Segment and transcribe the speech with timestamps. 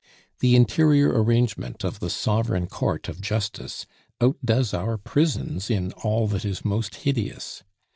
[0.39, 3.85] The interior arrangement of the sovereign court of justice
[4.19, 7.61] outdoes our prisons in all that is most hideous.